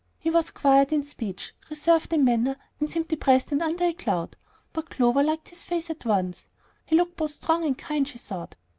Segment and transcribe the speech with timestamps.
[0.17, 4.35] He was quiet in speech, reserved in manner, and seemed depressed and under a cloud;
[4.73, 6.47] but Clover liked his face at once.
[6.87, 8.55] He looked both strong and kind, she thought.